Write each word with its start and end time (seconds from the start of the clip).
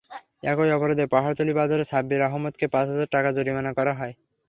একই 0.43 0.69
অপরাধে 0.71 1.05
পাহাড়তলী 1.13 1.53
বাজারে 1.55 1.83
সাব্বির 1.91 2.21
আহমদকে 2.23 2.65
পাঁচ 2.73 2.87
হাজার 2.91 3.11
টাকা 3.15 3.29
জরিমানা 3.37 3.71
করা 3.77 3.93
হয়। 3.93 4.13